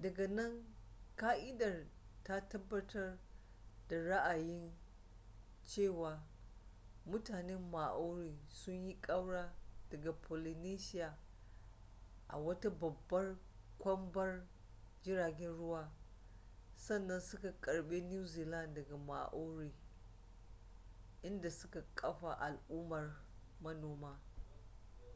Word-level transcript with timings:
daga 0.00 0.28
nan 0.28 0.74
ƙa'idar 1.16 1.86
ta 2.22 2.48
tabbatar 2.48 3.18
da 3.88 3.96
ra'ayin 3.96 4.72
cewa 5.64 6.26
mutanen 7.06 7.70
maori 7.70 8.40
sun 8.48 8.86
yi 8.88 9.00
kaura 9.00 9.54
daga 9.90 10.12
polynesia 10.12 11.18
a 12.28 12.38
wata 12.38 12.70
babbar 12.70 13.36
kwambar 13.78 14.46
jiragen 15.02 15.56
ruwa 15.58 15.92
sannan 16.76 17.20
suka 17.20 17.52
karbe 17.60 18.00
new 18.00 18.26
zealand 18.26 18.74
daga 18.76 18.96
moriori 18.96 19.72
inda 21.22 21.50
suka 21.50 21.84
kafa 21.94 22.34
al'ummar 22.40 23.16
manoma 23.60 24.20